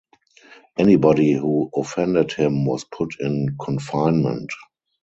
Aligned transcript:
Anybody 0.79 1.33
who 1.33 1.69
offended 1.75 2.33
him 2.33 2.65
was 2.65 2.83
put 2.85 3.19
in 3.19 3.55
confinement. 3.63 4.49